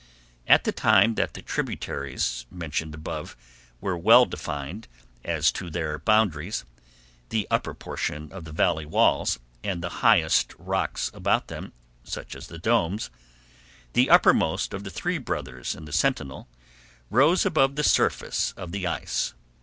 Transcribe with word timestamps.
At 0.47 0.63
the 0.63 0.71
time 0.71 1.13
that 1.13 1.35
the 1.35 1.43
tributaries 1.43 2.47
mentioned 2.49 2.95
above 2.95 3.37
were 3.79 3.95
well 3.95 4.25
defined 4.25 4.87
as 5.23 5.51
to 5.51 5.69
their 5.69 5.99
boundaries, 5.99 6.65
the 7.29 7.45
upper 7.51 7.75
portion 7.75 8.31
of 8.33 8.43
the 8.43 8.51
valley 8.51 8.87
walls, 8.87 9.37
and 9.63 9.83
the 9.83 9.99
highest 10.01 10.55
rocks 10.57 11.11
about 11.13 11.49
them, 11.49 11.71
such 12.03 12.33
as 12.35 12.47
the 12.47 12.57
Domes, 12.57 13.11
the 13.93 14.09
uppermost 14.09 14.73
of 14.73 14.83
the 14.83 14.89
Three 14.89 15.19
Brothers 15.19 15.75
and 15.75 15.87
the 15.87 15.93
Sentinel, 15.93 16.47
rose 17.11 17.45
above 17.45 17.75
the 17.75 17.83
surface 17.83 18.55
of 18.57 18.71
the 18.71 18.87
ice. 18.87 19.35